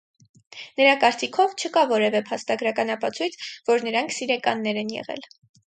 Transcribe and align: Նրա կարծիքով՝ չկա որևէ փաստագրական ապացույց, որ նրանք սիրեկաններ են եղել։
Նրա 0.81 0.95
կարծիքով՝ 1.03 1.53
չկա 1.61 1.83
որևէ 1.93 2.23
փաստագրական 2.31 2.93
ապացույց, 2.97 3.39
որ 3.73 3.87
նրանք 3.91 4.19
սիրեկաններ 4.19 4.87
են 4.87 4.93
եղել։ 5.01 5.29